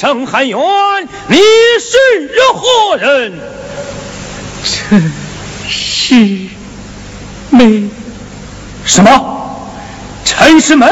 [0.00, 0.60] 声喊冤，
[1.26, 1.38] 你
[1.80, 1.96] 是
[2.54, 3.32] 何人？
[4.62, 5.12] 陈
[5.68, 6.14] 世
[7.50, 7.90] 美。
[8.84, 9.72] 什么？
[10.24, 10.86] 陈世美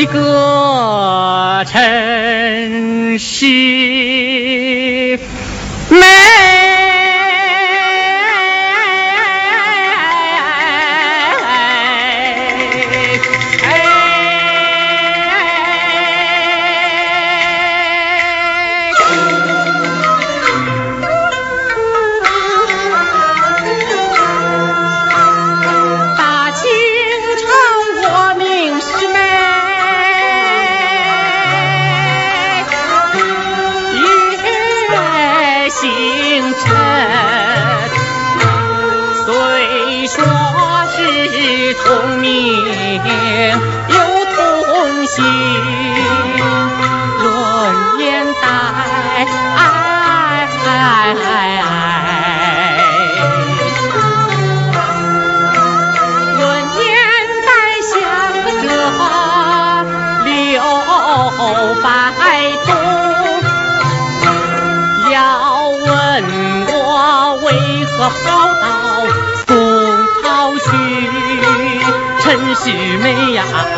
[0.00, 3.44] 一个城市
[5.90, 6.59] 美。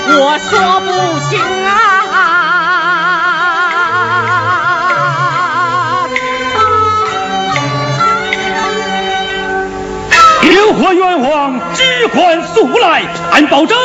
[0.07, 0.49] 我说
[0.81, 0.89] 不
[1.29, 1.31] 清
[1.65, 1.69] 啊！
[10.43, 13.77] 有何冤枉，只管速来，俺保证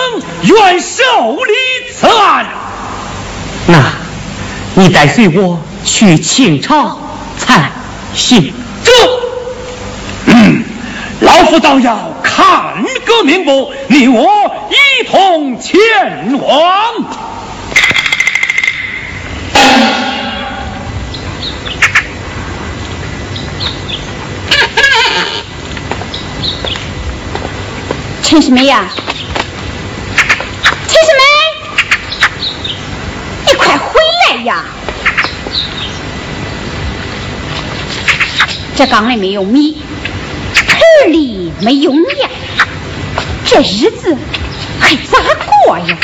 [0.42, 1.04] 愿受
[1.44, 1.52] 理
[1.92, 2.46] 此案。
[3.66, 4.05] 那。
[4.78, 6.98] 你再随我去清朝
[7.38, 7.72] 才
[8.14, 8.52] 行。
[8.84, 8.92] 这，
[10.26, 10.62] 嗯，
[11.20, 13.52] 老夫倒要看个明白，
[13.88, 14.28] 你我
[14.68, 15.78] 一同前
[16.38, 16.62] 往。
[28.22, 28.90] 陈世美呀！
[34.46, 34.64] 呀，
[38.76, 39.82] 这缸里没有米，
[40.54, 42.06] 盆里没有面，
[43.44, 44.16] 这日子
[44.80, 45.18] 还咋
[45.66, 45.98] 过呀？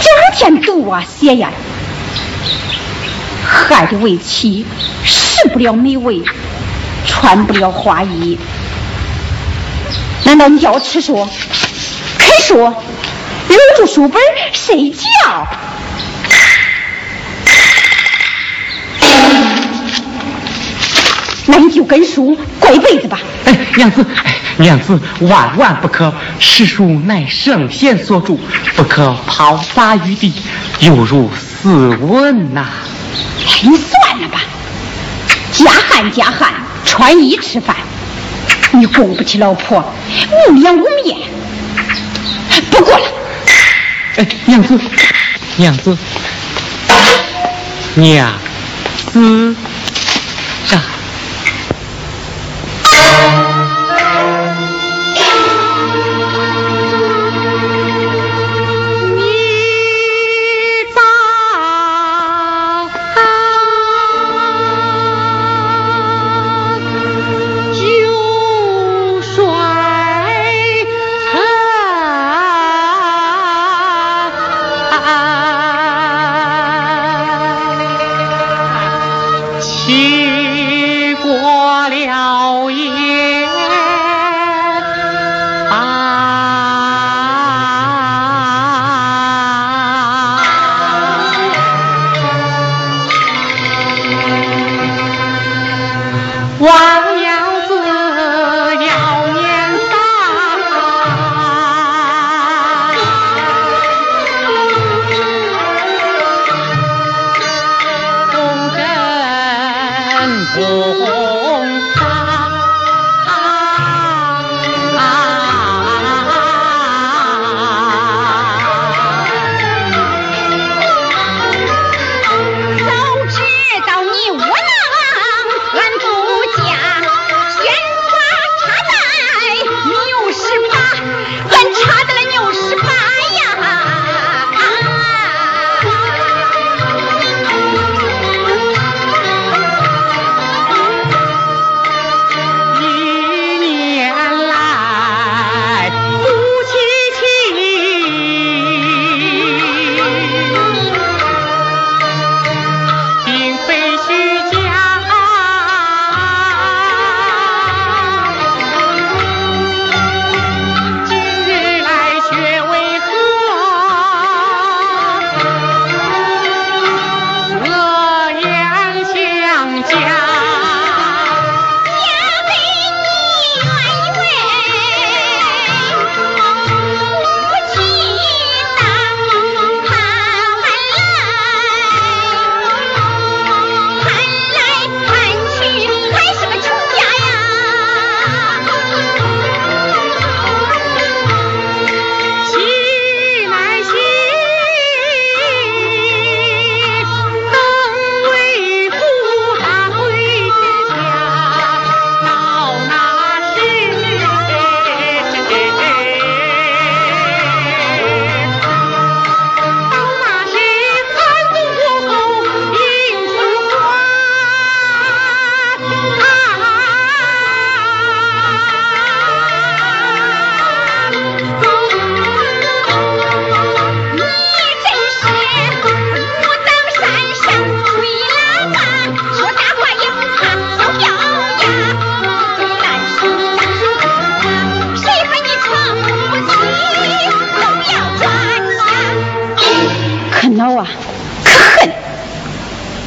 [0.00, 0.06] 整
[0.36, 1.50] 天读啊写呀，
[3.44, 4.64] 害得为妻
[5.04, 6.22] 食不了美味，
[7.04, 8.38] 穿不了花衣。
[10.22, 11.26] 难道你叫我吃书？
[12.18, 12.72] 看书，
[13.58, 14.20] 搂住书本
[14.52, 15.04] 睡觉？
[21.46, 23.18] 那你就跟书过一辈子吧。
[23.46, 24.06] 哎，娘子，
[24.58, 26.12] 娘子万万不可！
[26.38, 28.36] 诗书乃圣贤所著，
[28.76, 30.32] 不可抛洒于地，
[30.80, 32.66] 犹如斯文呐。
[33.62, 34.42] 你算了吧，
[35.50, 36.52] 家汉家汉，
[36.84, 37.74] 穿衣吃饭，
[38.70, 39.82] 你供不起老婆，
[40.48, 41.16] 无脸无面，
[42.70, 43.17] 不过了。
[44.18, 44.80] 哎，娘子，
[45.58, 45.96] 娘子，
[47.94, 48.32] 娘
[49.12, 49.54] 子。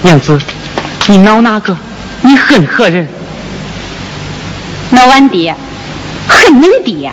[0.04, 0.40] 娘子，
[1.08, 1.78] 你恼哪个？
[2.22, 3.08] 你恨何人？
[4.90, 5.56] 恼俺爹，
[6.28, 7.12] 恨恁爹。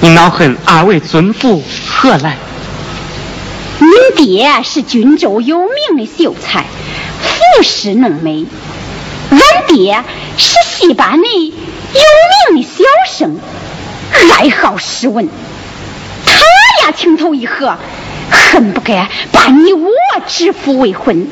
[0.00, 2.36] 你恼恨二位尊父何来？
[3.80, 6.66] 恁爹是郡州有名的秀才，
[7.22, 8.44] 服饰弄美；
[9.30, 10.04] 俺爹
[10.36, 13.38] 是戏班的有名的小生，
[14.12, 15.26] 爱好诗文。
[16.26, 16.32] 他
[16.82, 17.78] 俩情投意合，
[18.30, 19.90] 恨不该把你我
[20.26, 21.26] 指腹为婚。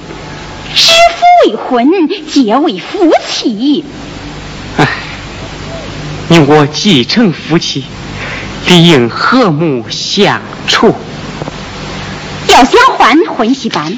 [0.74, 1.88] 指腹为婚，
[2.28, 3.84] 结为夫妻。
[4.76, 4.88] 唉，
[6.28, 7.84] 你我既成夫妻，
[8.66, 10.94] 理应和睦相处。
[12.48, 13.96] 要想换婚戏班，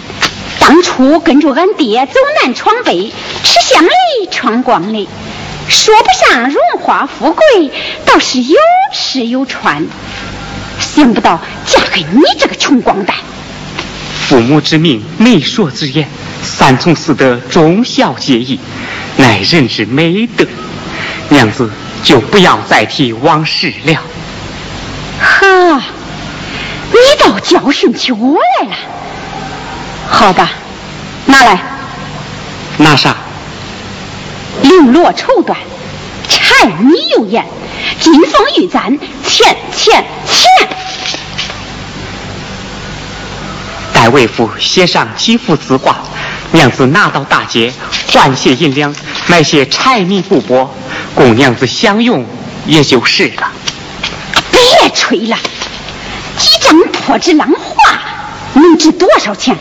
[0.58, 3.90] 当初跟着俺爹走南闯北，吃香的
[4.30, 5.08] 穿光的，
[5.68, 7.70] 说不上荣华富贵，
[8.04, 8.58] 倒是有
[8.92, 9.86] 吃有穿。
[10.78, 13.16] 想不到嫁给你这个穷光蛋。
[14.28, 16.08] 父母之命，媒妁之言，
[16.46, 18.58] 三从四德，忠孝节义，
[19.16, 20.46] 乃人之美德。
[21.28, 21.70] 娘子
[22.04, 24.00] 就不要再提往事了。
[25.20, 25.82] 呵，
[26.92, 28.76] 你倒教训起我来了。
[30.08, 30.52] 好吧，
[31.26, 31.60] 拿来。
[32.78, 33.16] 拿啥？
[34.62, 35.54] 绫罗绸缎，
[36.28, 37.44] 柴米油盐，
[38.00, 40.68] 金风玉簪，钱钱钱。
[43.92, 45.96] 待为父写上几幅字画，
[46.52, 47.72] 娘子拿到大街，
[48.12, 48.94] 换些银两，
[49.26, 50.68] 买些柴米布帛，
[51.14, 52.24] 供娘子享用，
[52.66, 53.50] 也就是了。
[54.50, 55.36] 别吹了，
[56.38, 58.00] 几张破纸浪画
[58.54, 59.56] 能值多少钱？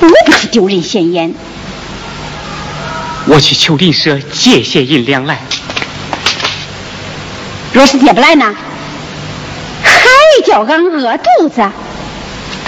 [0.00, 1.34] 我不是丢人现眼。
[3.26, 5.40] 我去求邻舍借些银两来。
[7.72, 8.54] 若是借不来呢，
[9.82, 9.90] 还
[10.44, 11.62] 叫俺饿肚子。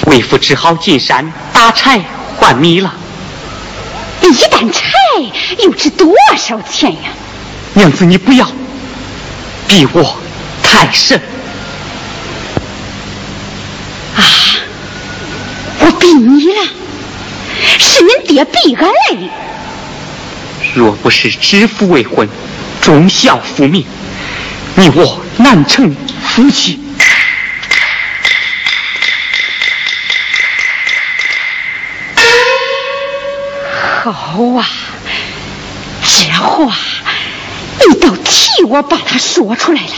[0.06, 2.00] 为父只好进山打柴
[2.38, 2.94] 换米了。
[4.30, 4.82] 一担柴
[5.62, 7.11] 又值多少钱呀？
[7.75, 8.50] 娘子，你不要
[9.66, 10.16] 逼我
[10.62, 11.20] 太甚。
[14.16, 14.23] 啊！
[15.80, 16.62] 我逼你了，
[17.78, 19.28] 是恁爹逼俺来的。
[20.75, 22.28] 若不是知父未婚，
[22.80, 23.85] 忠孝复命，
[24.75, 25.94] 你我难成
[26.25, 26.80] 夫妻。
[34.12, 34.67] 好啊，
[36.03, 36.75] 这话
[37.88, 39.88] 你倒替我把它说出来了。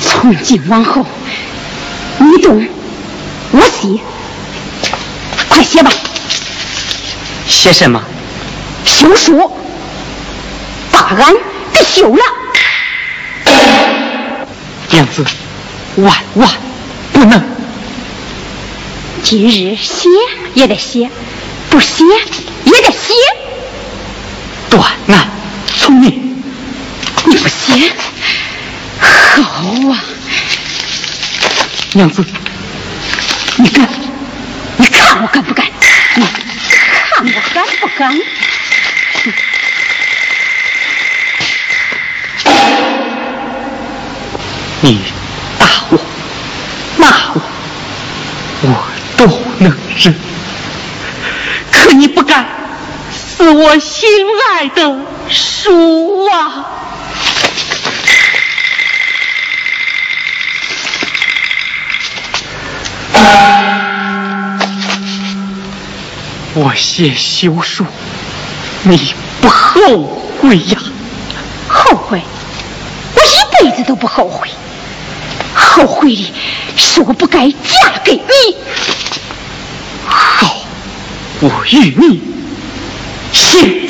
[0.00, 1.04] 从今往后，
[2.18, 2.66] 你动
[3.52, 4.00] 我写，
[5.48, 5.90] 快写吧。
[7.46, 8.02] 写什么？
[8.84, 9.50] 休书，
[10.92, 11.34] 把俺
[11.72, 12.22] 给休了。
[14.90, 15.24] 娘子，
[15.96, 16.50] 万万
[17.12, 17.42] 不能！
[19.22, 20.08] 今日写
[20.54, 21.10] 也得写，
[21.70, 22.04] 不写
[22.64, 23.12] 也得写。
[24.70, 25.28] 断案
[25.66, 26.42] 从命。
[27.24, 27.92] 你不写，
[29.00, 30.04] 好啊！
[31.92, 32.24] 娘子，
[33.56, 33.88] 你敢？
[34.76, 35.66] 你看我敢不敢？
[37.22, 38.18] 你看我敢不敢？
[44.80, 45.02] 你
[45.58, 45.98] 打我、
[46.96, 47.42] 骂我，
[48.62, 48.68] 我
[49.16, 49.26] 都
[49.58, 50.14] 能忍。
[51.72, 52.46] 可你不敢
[53.48, 54.06] 撕我心
[54.52, 55.00] 爱的
[55.30, 56.66] 书啊！
[66.52, 67.86] 我写休书，
[68.82, 70.02] 你不后
[70.42, 70.78] 悔呀？
[71.68, 72.20] 后悔？
[73.14, 74.50] 我一辈子都不后悔。
[75.54, 76.34] 后悔的
[76.76, 77.56] 是我不该嫁
[78.04, 78.56] 给你。
[80.06, 80.54] 好，
[81.40, 82.20] 我与你
[83.32, 83.88] 行。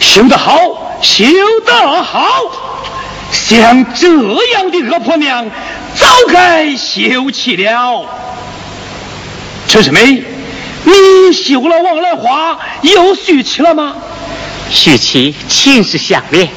[0.00, 1.24] 修得好，修
[1.64, 2.28] 得好！
[3.30, 4.08] 像这
[4.52, 5.50] 样的恶婆娘，
[5.94, 8.04] 早该休弃了。
[9.66, 10.22] 陈世美，
[10.84, 13.96] 你休了王兰花，又续妻了吗？
[14.70, 16.50] 续妻，亲事相连。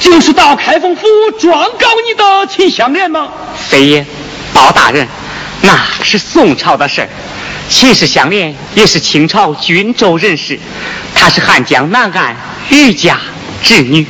[0.00, 1.06] 就是到开封府
[1.38, 3.28] 状告你的秦香莲吗？
[3.56, 4.04] 非也，
[4.52, 5.06] 包大人，
[5.62, 7.08] 那是宋朝的事儿。
[7.68, 10.58] 秦氏相连也是清朝均州人士，
[11.14, 12.36] 她是汉江南岸
[12.68, 13.18] 余家
[13.62, 14.06] 之女。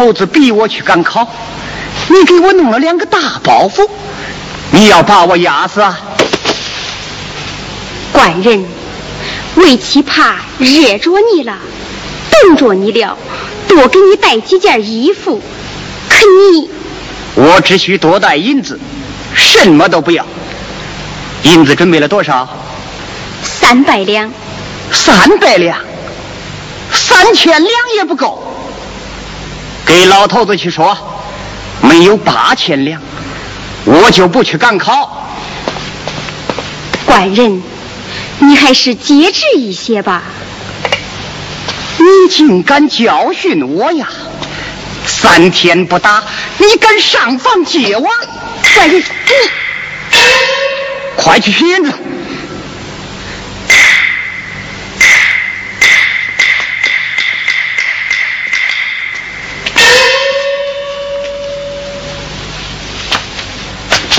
[0.00, 1.28] 老头子逼我去赶考，
[2.08, 3.86] 你给我弄了两个大包袱，
[4.70, 6.00] 你要把我压死啊！
[8.10, 8.64] 官人，
[9.56, 11.58] 为妻怕热着你了，
[12.30, 13.14] 冻着你了，
[13.68, 15.42] 多给你带几件衣服。
[16.08, 16.16] 可
[16.50, 16.70] 你，
[17.34, 18.80] 我只需多带银子，
[19.34, 20.24] 什么都不要。
[21.42, 22.48] 银子准备了多少？
[23.42, 24.32] 三百两。
[24.92, 25.78] 三百两，
[26.90, 28.39] 三千两也不够。
[29.90, 30.96] 给老头子去说，
[31.80, 33.02] 没有八千两，
[33.84, 35.26] 我就不去赶考。
[37.04, 37.60] 官人，
[38.38, 40.22] 你还是节制一些吧。
[41.98, 44.06] 你竟敢教训我呀！
[45.06, 46.22] 三天不打，
[46.58, 48.08] 你敢上房揭瓦？
[48.76, 49.06] 官人，你
[51.16, 51.82] 快去取银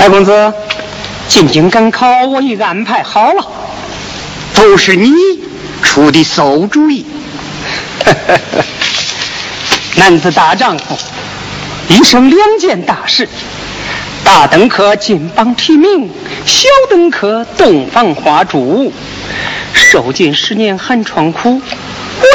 [0.01, 0.51] 白公子，
[1.27, 3.47] 进京赶考我已安排好了，
[4.55, 5.13] 都是你
[5.83, 7.05] 出的馊主意。
[9.97, 10.97] 男子大丈夫，
[11.87, 13.29] 一生两件大事：
[14.23, 16.09] 大登科金榜题名，
[16.47, 18.91] 小登科洞房花烛。
[19.75, 21.61] 受尽十年寒窗苦，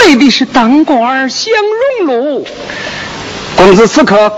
[0.06, 1.52] 为的是当官儿享
[1.98, 2.46] 荣禄。
[3.56, 4.32] 公子此刻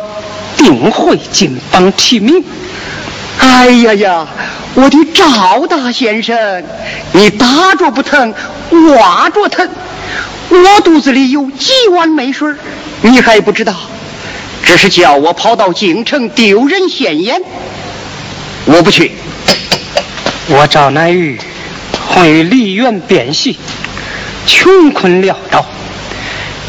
[0.56, 2.42] 定会金榜题名。
[3.48, 4.26] 哎呀呀，
[4.74, 6.62] 我的赵大先生，
[7.12, 8.34] 你打着不疼，
[8.70, 9.66] 挖着疼。
[10.50, 12.52] 我肚子里有几碗美水，
[13.00, 13.74] 你还不知道？
[14.62, 17.40] 这是叫我跑到京城丢人现眼，
[18.66, 19.12] 我不去。
[20.48, 21.40] 我赵乃玉
[22.14, 23.58] 混于梨园变戏，
[24.46, 25.64] 穷困潦倒，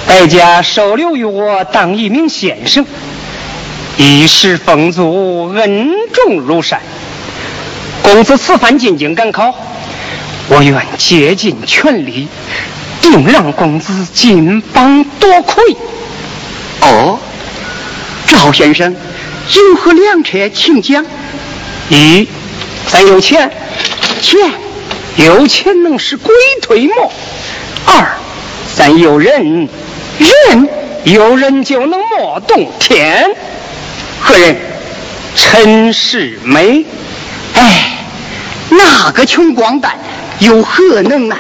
[0.08, 2.86] 代家收留于我当一名先生。
[4.02, 6.80] 一世风足，恩重如山。
[8.02, 9.54] 公子此番进京赶考，
[10.48, 12.30] 我愿竭尽全力，
[13.02, 15.76] 定让公子金榜夺魁。
[16.80, 17.20] 哦，
[18.26, 18.96] 赵先生
[19.54, 21.06] 有何良策，请讲。
[21.90, 22.26] 一，
[22.88, 23.52] 咱有钱，
[24.22, 24.40] 钱
[25.18, 27.12] 有钱能使鬼推磨；
[27.86, 28.08] 二，
[28.78, 29.68] 咱有人，
[30.18, 30.70] 人
[31.04, 33.36] 有人就能磨动天。
[34.22, 34.56] 何人？
[35.36, 36.86] 陈世美。
[37.54, 38.06] 哎，
[38.70, 39.98] 那个穷光蛋
[40.40, 41.38] 有何能耐？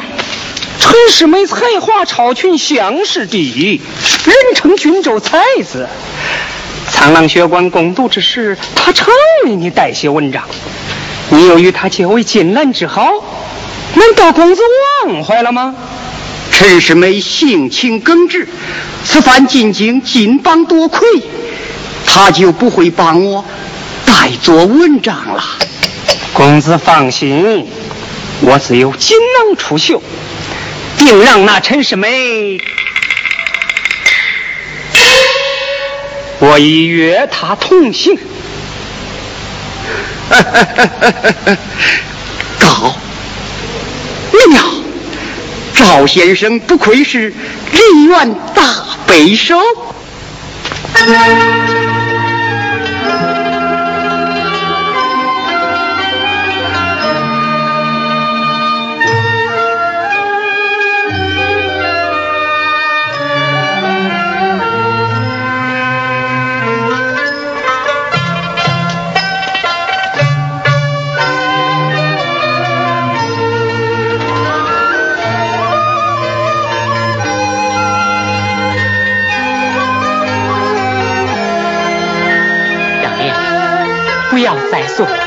[0.79, 3.81] 陈世美才华超群，乡试第一，
[4.25, 5.87] 人称郡州才子。
[6.89, 9.07] 苍狼学馆攻读之时，他常
[9.45, 10.43] 为你代写文章。
[11.29, 13.11] 你又与他结为金兰之好，
[13.93, 14.61] 难道公子
[15.05, 15.75] 忘怀了吗？
[16.51, 18.47] 陈世美性情耿直，
[19.05, 21.07] 此番进京金榜夺魁。
[22.11, 23.45] 他就不会帮我
[24.05, 25.43] 代做文章了。
[26.33, 27.67] 公子放心，
[28.41, 30.01] 我自有锦囊出秀，
[30.97, 32.59] 定让那陈世美，
[36.39, 38.17] 我已约他同行。
[42.59, 42.95] 高
[44.49, 44.63] 妙，
[45.73, 47.33] 赵先生不愧是
[47.71, 48.63] 梨园大
[49.05, 49.59] 背手。
[84.41, 85.18] 要再送。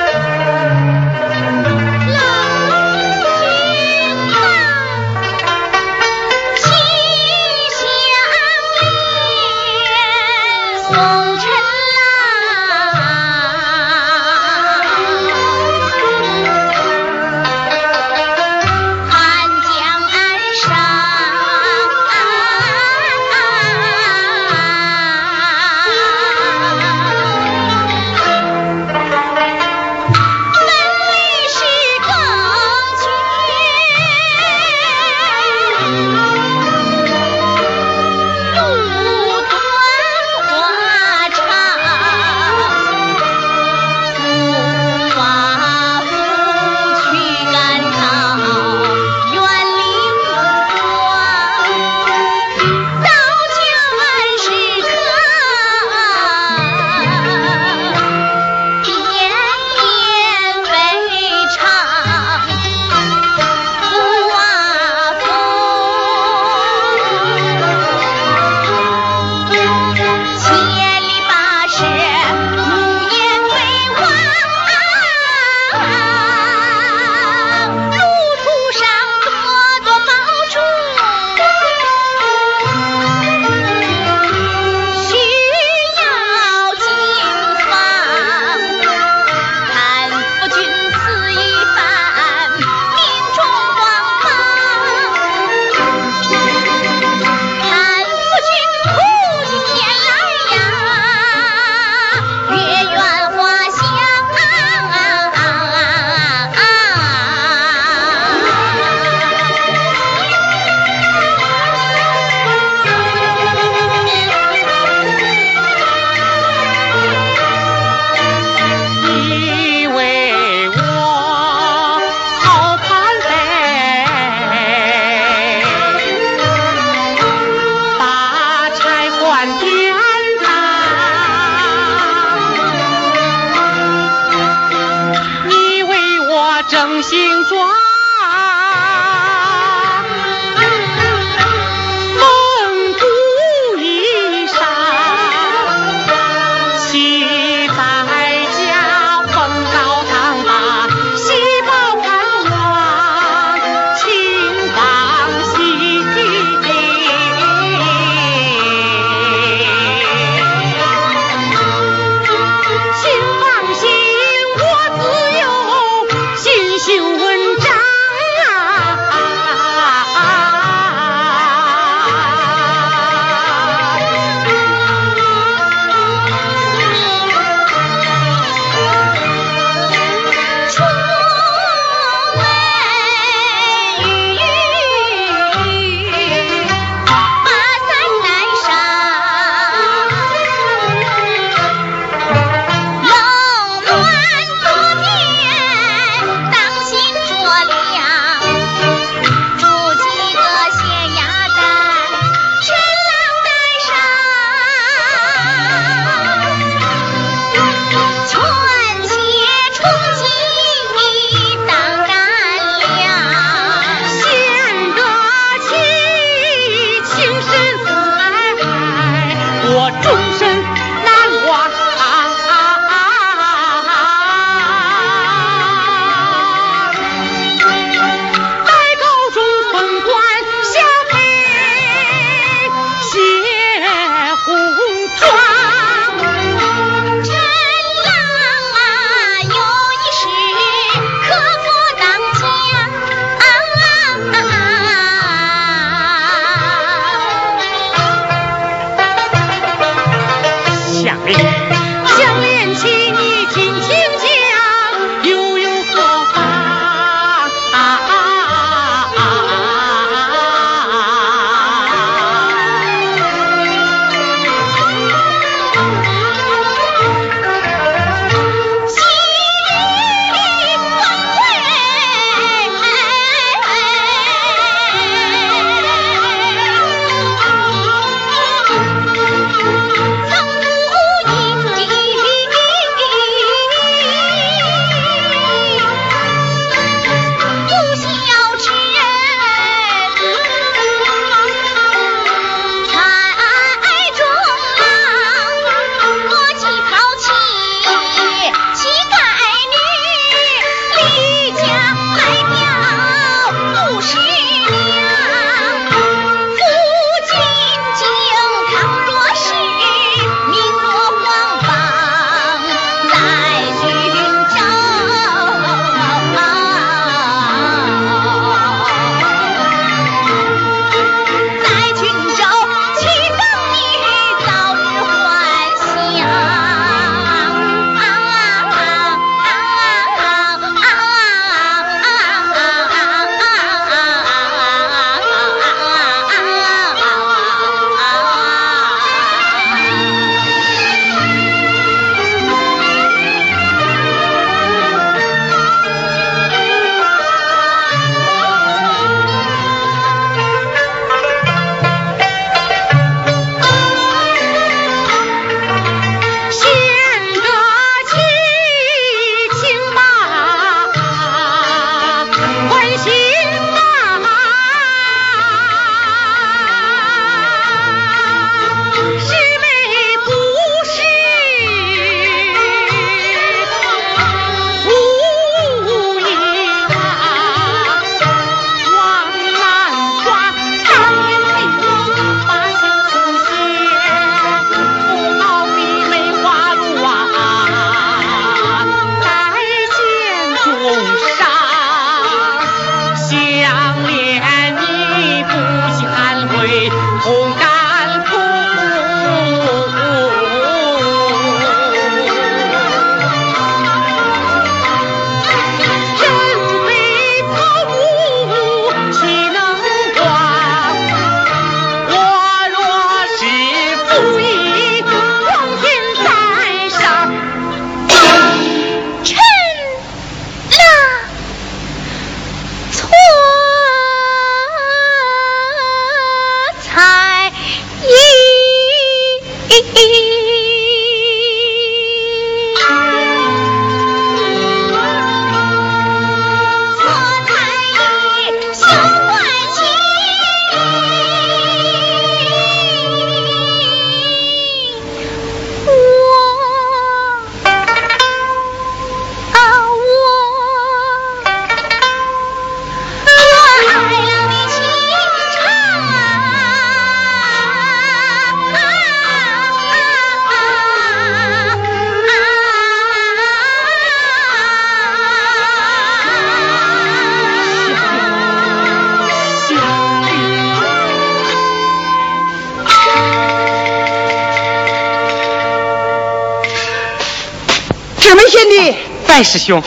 [478.35, 479.83] 这位贤弟，白师兄，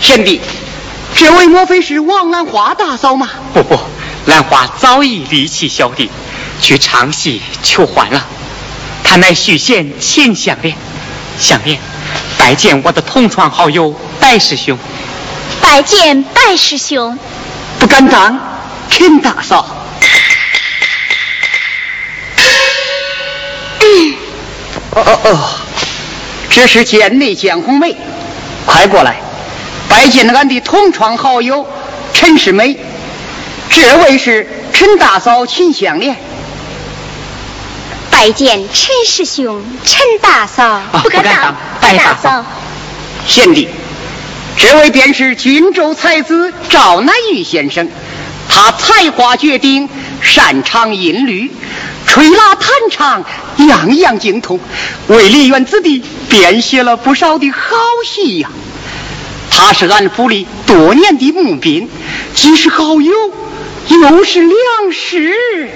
[0.00, 0.40] 贤弟，
[1.14, 3.30] 这位莫非是王兰花大嫂吗？
[3.54, 3.78] 不不，
[4.26, 6.10] 兰花早已离弃小弟，
[6.60, 8.26] 去唱戏求欢了。
[9.04, 10.76] 他乃许县秦相恋，
[11.38, 11.78] 相莲，
[12.36, 14.76] 拜见我的同窗好友白师兄。
[15.60, 17.16] 拜见白师兄。
[17.78, 18.40] 不敢当，
[18.90, 19.64] 陈大嫂。
[24.94, 25.50] 哦哦哦，
[26.54, 27.96] 这是见内江红梅，
[28.66, 29.16] 快过来，
[29.88, 31.66] 拜见俺的同窗好友
[32.12, 32.76] 陈世美。
[33.70, 36.14] 这位是陈大嫂秦香莲。
[38.10, 40.82] 拜见陈师兄、陈大嫂。
[41.02, 42.44] 不敢当，拜大嫂。
[43.26, 43.66] 贤弟，
[44.58, 47.88] 这位便是荆州才子赵南玉先生，
[48.46, 49.88] 他才华绝顶，
[50.22, 51.50] 擅长音律。
[52.06, 53.24] 吹拉弹唱，
[53.66, 54.60] 样样精通，
[55.06, 57.58] 为梨园子弟编写了不少的好
[58.04, 58.50] 戏呀。
[59.50, 61.88] 他是俺府里多年的募兵，
[62.34, 63.12] 既是好友，
[63.88, 65.70] 又是良师。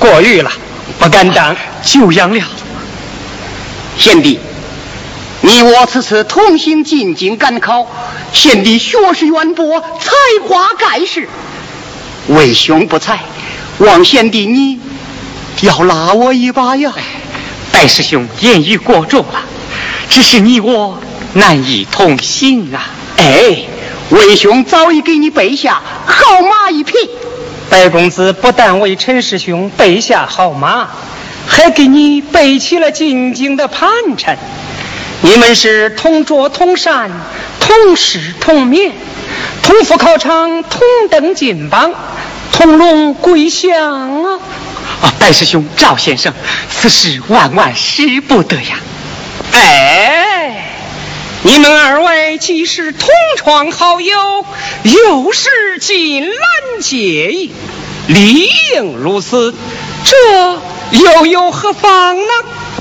[0.00, 0.50] 过誉了，
[0.98, 2.44] 不敢当，久仰了。
[3.98, 4.40] 贤弟，
[5.42, 7.86] 你我此次同行进京赶考，
[8.32, 10.12] 贤弟学识渊博，才
[10.48, 11.28] 华盖世，
[12.28, 13.20] 为兄不才，
[13.78, 14.78] 望贤弟你。
[15.62, 16.92] 要拉我一把呀！
[17.72, 19.42] 白师兄言语过重了，
[20.08, 21.00] 只是你我
[21.32, 22.90] 难以同行啊！
[23.16, 23.64] 哎，
[24.10, 26.94] 魏兄早已给你备下好马一匹。
[27.68, 30.88] 白公子不但为陈师兄备下好马，
[31.46, 34.38] 还给你备起了进京的盘缠。
[35.22, 37.10] 你们是同桌同膳，
[37.58, 38.92] 同室同眠，
[39.64, 41.92] 同赴考场，同登金榜，
[42.52, 44.40] 同龙归乡啊！
[45.02, 46.32] 啊，白师兄、赵先生，
[46.70, 48.80] 此事万万使不得呀！
[49.52, 50.74] 哎，
[51.42, 54.44] 你们二位既是同窗好友，
[54.82, 57.52] 又是金兰结义，
[58.08, 59.54] 理应如此，
[60.04, 62.32] 这又有何妨呢？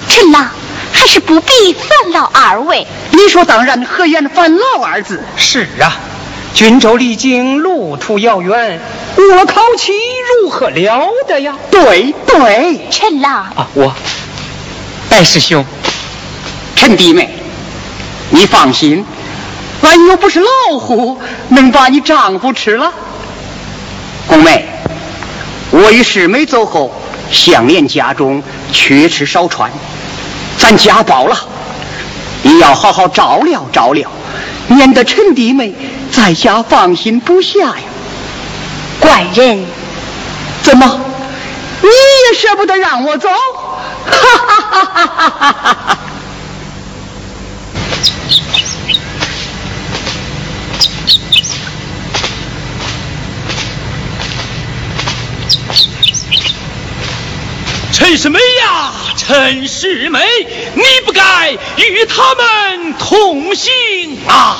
[0.10, 0.50] 陈郎，
[0.92, 2.88] 还是不必烦劳二位。
[3.12, 5.24] 你说当然，何言烦劳二字？
[5.36, 6.00] 是啊。
[6.58, 8.82] 郡州离京，路途遥远，
[9.16, 9.92] 误了考起
[10.42, 11.56] 如何了得呀？
[11.70, 13.94] 对对，陈老啊，我
[15.08, 15.64] 白师兄，
[16.76, 17.30] 陈弟妹，
[18.32, 19.06] 你放心，
[19.84, 22.92] 俺又不是老虎，能把你丈夫吃了。
[24.26, 24.66] 宫妹，
[25.70, 26.92] 我与师妹走后，
[27.32, 28.42] 相莲家中
[28.72, 29.72] 缺吃少穿，
[30.58, 31.38] 咱家暴了，
[32.42, 34.10] 你要好好照料照料，
[34.68, 35.74] 免得陈弟妹。
[36.10, 37.76] 在下放心不下呀，
[39.00, 39.66] 怪人，
[40.64, 41.00] 怎么
[41.82, 43.28] 你也舍不得让我走？
[43.30, 45.98] 哈哈哈哈哈哈！
[57.92, 60.20] 陈世美呀，陈世美，
[60.74, 63.74] 你该与他们同行
[64.30, 64.58] 啊！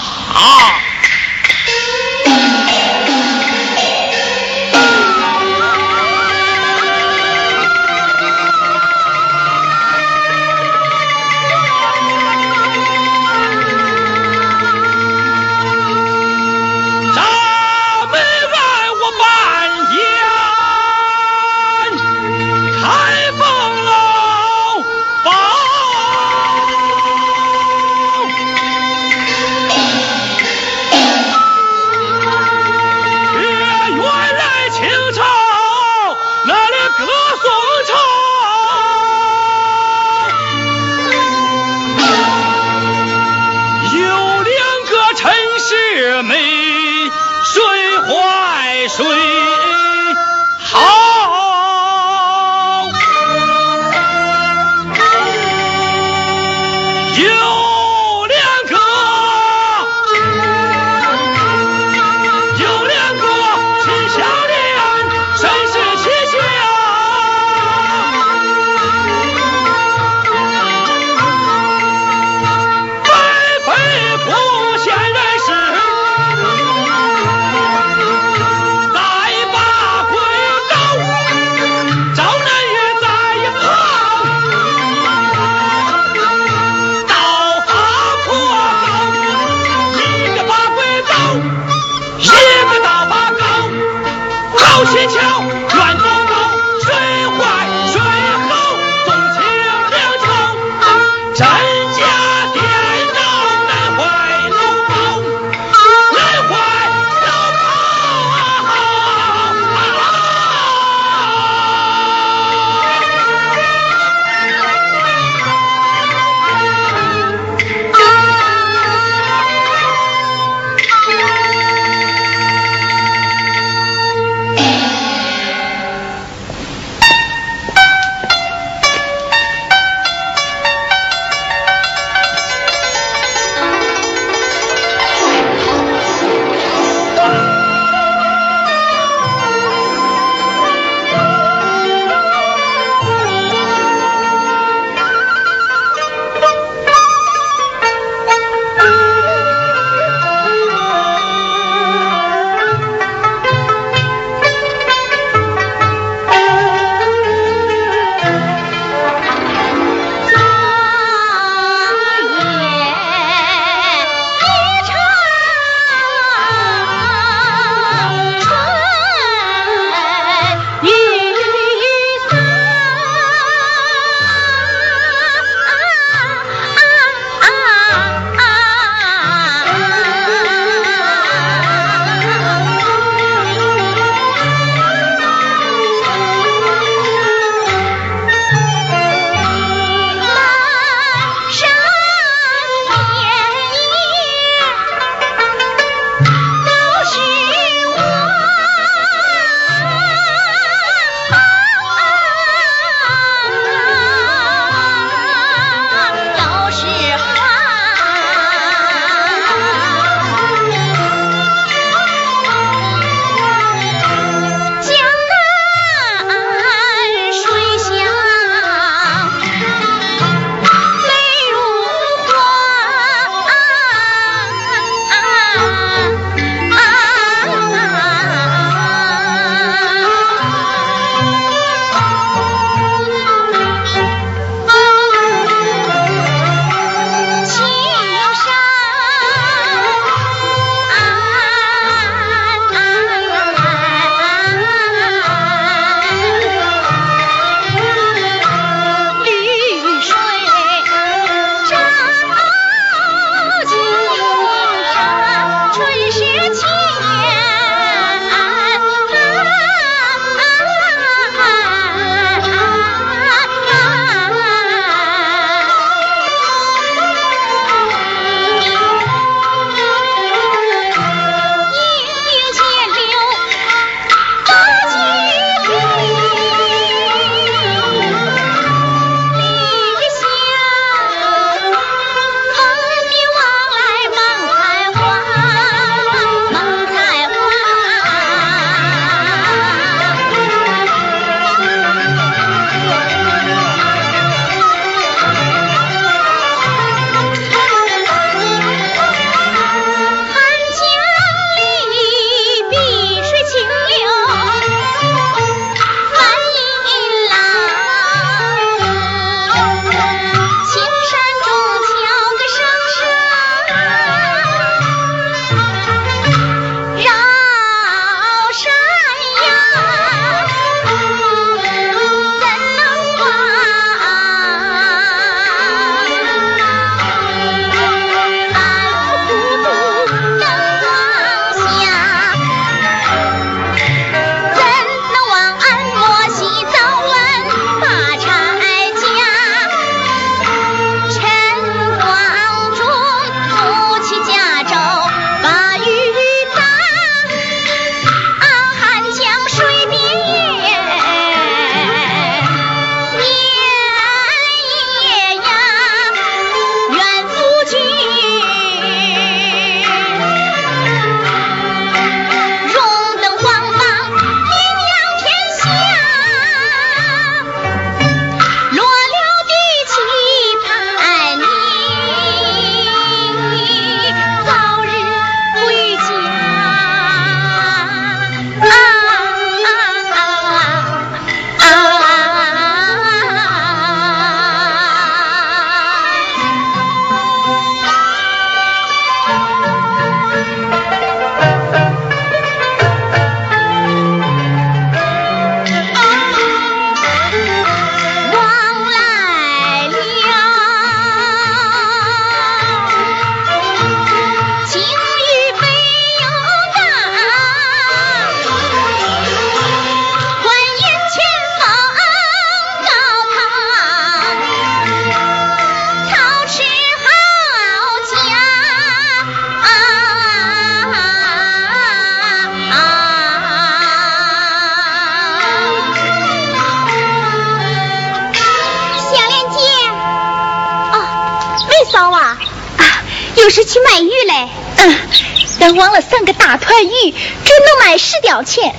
[438.38, 438.76] 卖十吊钱，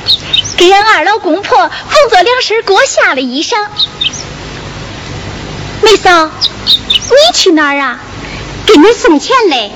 [0.57, 3.57] 给俺二老公婆缝做两身裹下的衣裳。
[5.83, 8.01] 梅嫂，你去哪儿啊？
[8.67, 9.73] 给你送钱嘞？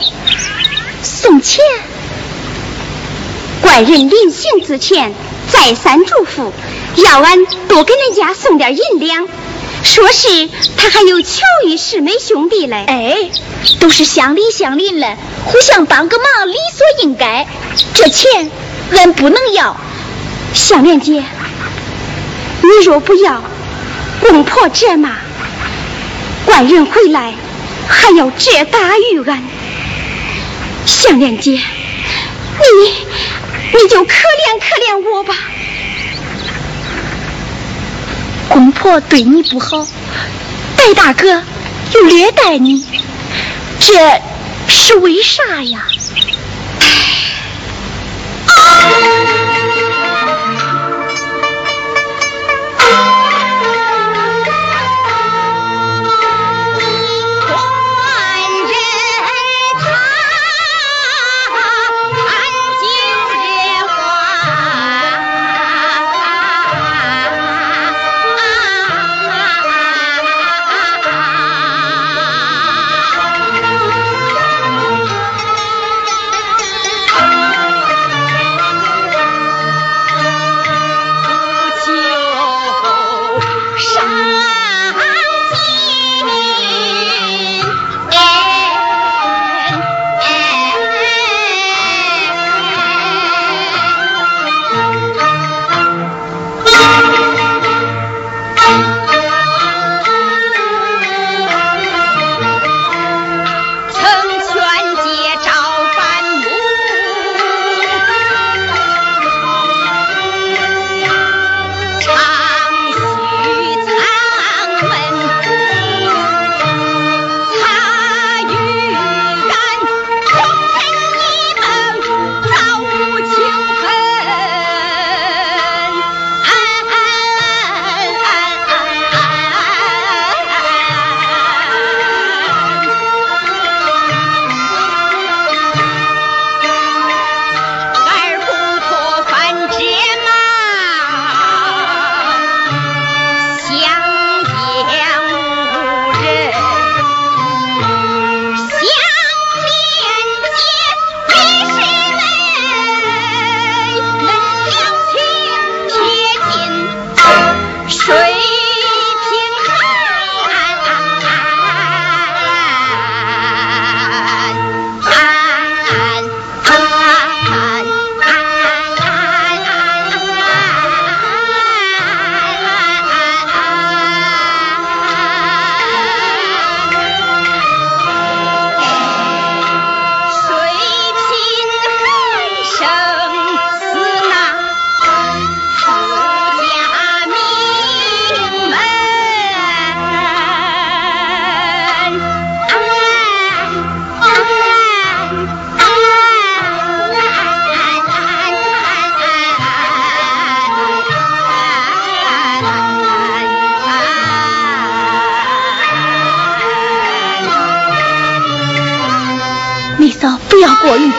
[1.03, 1.65] 送钱？
[3.61, 5.15] 怪人临行之前
[5.51, 6.53] 再三嘱咐，
[6.97, 9.27] 要俺多给人家送点银两。
[9.85, 13.31] 说是他还有巧遇师妹兄弟嘞，哎，
[13.81, 17.49] 都是乡里乡邻了，互相帮个忙，理所应该。
[17.95, 18.51] 这钱
[18.97, 19.77] 俺不能要，
[20.55, 21.25] 香莲姐，
[22.63, 23.43] 你若不要，
[24.21, 25.17] 公婆责骂，
[26.45, 27.35] 怪人回来
[27.89, 29.43] 还要责打于俺。
[30.87, 32.93] 香莲姐，你
[33.73, 35.35] 你就可怜可怜我吧。
[38.49, 39.87] 公婆对你不好，
[40.77, 41.43] 白大哥
[41.95, 42.85] 又虐待你，
[43.81, 44.21] 这
[44.69, 45.87] 是为啥呀？
[48.63, 49.32] 过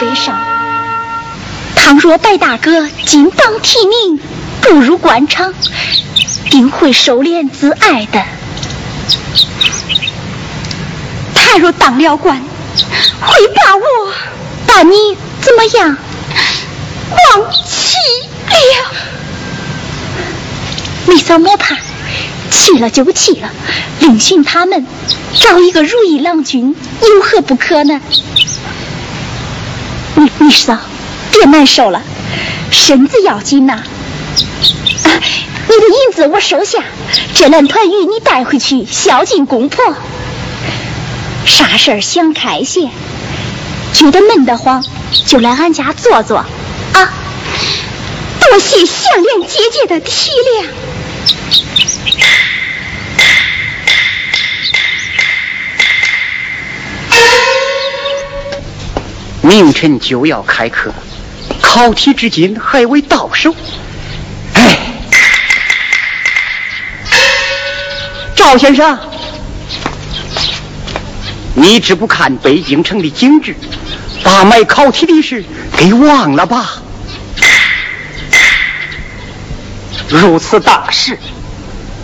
[0.03, 0.37] 悲伤。
[1.77, 4.19] 倘若白大哥金榜题名，
[4.61, 5.53] 步入官场，
[6.49, 8.21] 定会收敛自爱的。
[11.33, 12.37] 他若当了官，
[13.21, 14.13] 会把我
[14.67, 15.97] 把你怎么样？
[17.09, 17.95] 忘弃
[18.49, 18.91] 了？
[21.05, 21.77] 你嫂莫怕，
[22.51, 23.49] 弃了就弃了，
[24.01, 24.85] 另寻他们，
[25.39, 28.01] 找一个如意郎君，有何不可呢？
[30.23, 30.77] 你你嫂，
[31.33, 32.01] 别难受了，
[32.71, 33.73] 身子要紧呐。
[33.73, 35.09] 啊
[35.65, 36.79] 你的银子我收下，
[37.33, 39.95] 这两团鱼你带回去孝敬公婆。
[41.45, 42.89] 啥事儿想开些，
[43.93, 44.83] 觉得闷得慌，
[45.25, 46.47] 就来俺家坐坐啊。
[48.39, 50.67] 多谢香莲姐姐的体谅。
[59.45, 60.93] 明晨就要开课，
[61.61, 63.53] 考题至今还未到手。
[64.53, 64.79] 哎，
[68.37, 68.97] 赵先生，
[71.55, 73.53] 你只不看北京城的景致，
[74.23, 75.43] 把买考题的事
[75.75, 76.81] 给忘了吧？
[80.07, 81.19] 如此大事，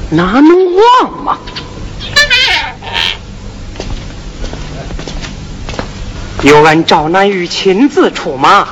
[0.10, 1.38] 哪能忘嘛？
[6.42, 8.66] 由俺赵南玉亲自出马，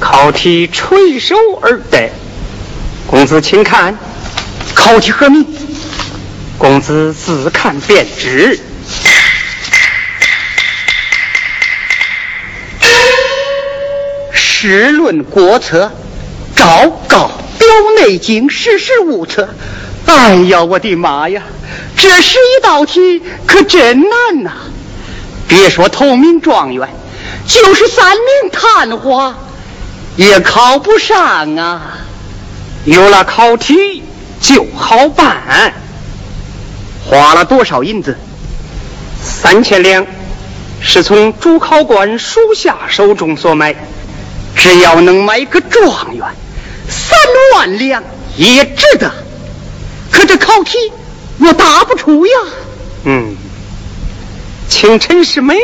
[0.00, 2.10] 考题垂手而得。
[3.06, 3.98] 公子请看，
[4.74, 5.44] 考题何名？
[6.56, 8.58] 公子自看便知。
[14.32, 15.92] 时论国策，
[16.56, 17.68] 昭告表
[18.00, 19.48] 内经，世事无策。
[20.06, 21.42] 哎呀，我的妈呀！
[21.98, 24.52] 这是一道题，可真难呐！
[25.48, 26.88] 别说头名状元，
[27.46, 29.34] 就是三名探花，
[30.16, 31.98] 也考不上啊！
[32.84, 34.02] 有了考题
[34.40, 35.72] 就好办。
[37.04, 38.16] 花了多少银子？
[39.24, 40.06] 三千两，
[40.80, 43.74] 是从主考官属下手中所买。
[44.54, 46.26] 只要能买个状元，
[46.88, 47.18] 三
[47.54, 48.02] 万两
[48.36, 49.10] 也值得。
[50.10, 50.76] 可这考题
[51.38, 52.32] 我答不出呀。
[53.04, 53.36] 嗯，
[54.68, 55.56] 请陈世美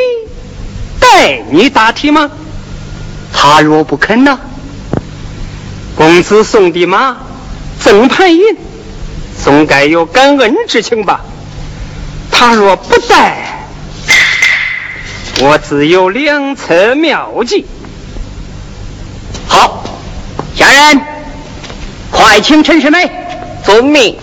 [0.99, 2.29] 代你答题吗？
[3.31, 4.39] 他若不肯呢？
[5.95, 7.15] 公子送的马，
[7.79, 8.41] 赠盘银，
[9.43, 11.21] 总该有感恩之情吧？
[12.31, 13.67] 他若不带，
[15.39, 17.65] 我自有两策妙计。
[19.47, 19.83] 好，
[20.55, 21.01] 下人，
[22.11, 23.09] 快请陈世美。
[23.63, 24.17] 遵命。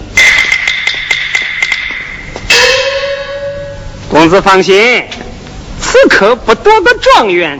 [4.12, 5.04] 公子放心，
[5.80, 7.58] 此刻不夺个状元，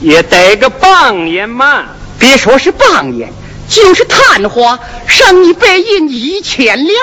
[0.00, 1.84] 也得个榜眼嘛。
[2.18, 3.30] 别说是榜眼，
[3.68, 6.96] 就是探花，赏你白银一千两。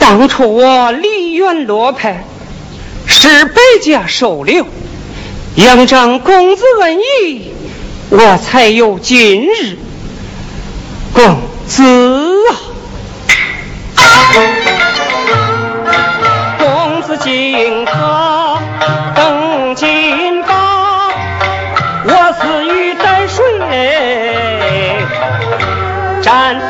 [0.00, 2.12] 当初我梨园落魄，
[3.06, 4.66] 是百家收留，
[5.54, 7.52] 仰仗公子恩义，
[8.10, 9.78] 我才有今日。
[11.14, 11.84] 公子
[12.50, 12.65] 啊！
[17.56, 18.60] 命他
[19.14, 21.10] 登金榜
[22.04, 23.42] 我死于丹水
[26.20, 26.60] 战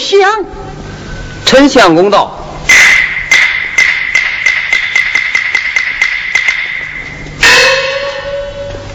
[0.00, 0.44] 福同享。
[1.44, 2.36] 丞相公道。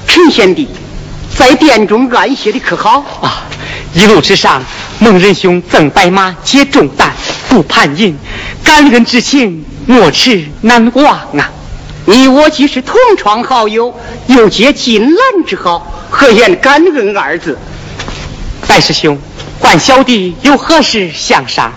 [0.07, 0.67] 陈贤弟，
[1.37, 2.99] 在殿中安歇的可好？
[3.21, 3.43] 啊，
[3.93, 4.63] 一路之上，
[4.99, 7.11] 孟仁兄赠白马，接重担，
[7.49, 8.17] 不盘银，
[8.63, 11.51] 感恩之情，莫齿难忘啊！
[12.05, 13.93] 你我既是同窗好友，
[14.27, 17.57] 又结金兰之好，何言感恩二字？
[18.67, 19.19] 白师兄。
[19.65, 21.73] 唤小弟有何事相商？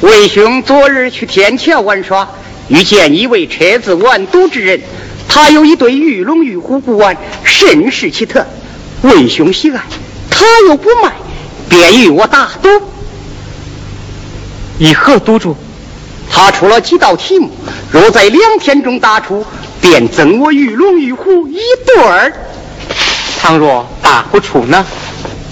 [0.00, 2.28] 魏兄昨日去天桥玩耍，
[2.66, 4.80] 遇见一位车子玩赌之人，
[5.28, 8.44] 他有一对玉龙玉虎古玩，甚是奇特。
[9.02, 9.80] 魏兄喜爱，
[10.32, 11.12] 他又不卖，
[11.68, 12.89] 便与我打赌。
[14.80, 15.54] 以何赌注？
[16.32, 17.50] 他出了几道题目，
[17.92, 19.44] 若在两天中答出，
[19.78, 22.32] 便赠我玉龙玉虎一对儿；
[23.38, 24.86] 倘若答不出呢？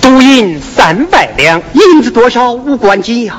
[0.00, 3.34] 赌银三百两，银子多少无关紧要，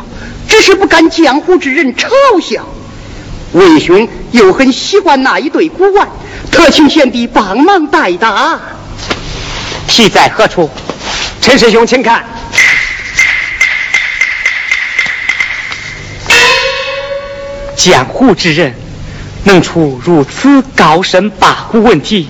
[0.48, 2.08] 只是不甘江湖之人嘲
[2.40, 2.64] 笑。
[3.54, 6.08] 魏兄又很喜欢那一对古玩，
[6.52, 8.60] 特请贤弟帮忙代答。
[9.88, 10.70] 题在何处？
[11.42, 12.24] 陈师兄，请看。
[17.80, 18.76] 江湖之人
[19.46, 22.28] 能出如此高深八股问题，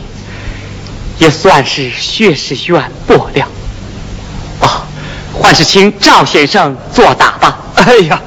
[1.18, 3.47] 也算是学识渊博了。
[4.62, 4.86] 哦，
[5.41, 7.58] 还是请赵先生作答吧。
[7.74, 8.22] 哎呀，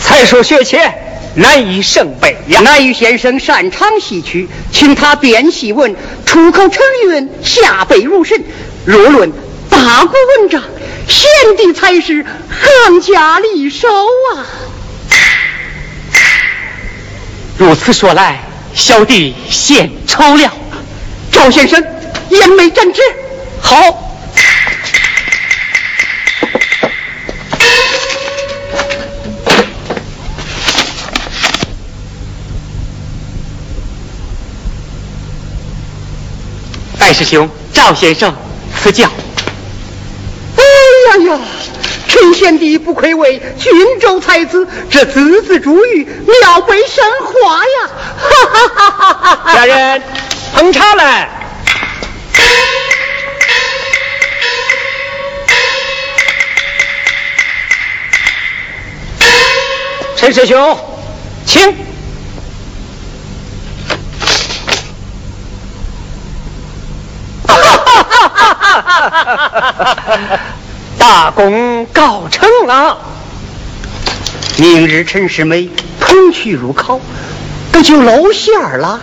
[0.00, 0.94] 才疏学浅，
[1.34, 2.62] 难以胜备呀。
[2.62, 5.94] 南玉先生擅长戏曲，请他编戏文，
[6.24, 8.42] 出口成韵，下背如神。
[8.86, 9.30] 若论
[9.68, 10.62] 八股文章，
[11.06, 14.46] 贤弟才是行家里手啊！
[17.56, 18.40] 如此说来，
[18.74, 20.52] 小弟献丑了。
[21.30, 21.82] 赵先生，
[22.30, 23.00] 言没正直。
[23.60, 24.00] 好。
[36.98, 38.34] 白师兄，赵先生
[38.82, 39.08] 赐教。
[42.24, 42.26] 哎呀呀！
[42.26, 47.66] 陈贤弟不愧为郡州才子，这字字珠玉，妙笔生花呀！
[48.16, 49.54] 哈哈哈哈哈！
[49.54, 50.02] 家人，
[50.54, 51.28] 捧茶来。
[60.16, 60.78] 陈师兄，
[61.44, 61.76] 请。
[71.06, 72.96] 大功告成了，
[74.56, 75.68] 明日陈世美
[76.00, 76.98] 同去入考，
[77.70, 79.02] 不就露馅儿了？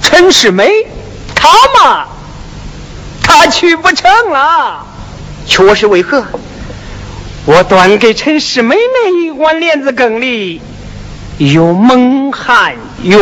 [0.00, 0.86] 陈世美，
[1.34, 2.06] 他嘛，
[3.20, 4.86] 他去不成了，
[5.44, 6.24] 却是为何？
[7.46, 10.62] 我端给陈世美那一碗莲子羹里
[11.38, 13.18] 有蒙汗药。